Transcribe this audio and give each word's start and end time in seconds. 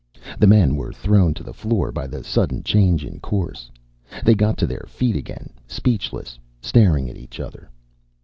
The 0.39 0.47
men 0.47 0.77
were 0.77 0.91
thrown 0.91 1.35
to 1.35 1.43
the 1.43 1.53
floor 1.53 1.91
by 1.91 2.07
the 2.07 2.23
sudden 2.23 2.63
change 2.63 3.05
in 3.05 3.19
course. 3.19 3.69
They 4.25 4.33
got 4.33 4.57
to 4.57 4.65
their 4.65 4.85
feet 4.87 5.15
again, 5.15 5.53
speechless, 5.67 6.39
staring 6.59 7.07
at 7.07 7.17
each 7.19 7.39
other. 7.39 7.69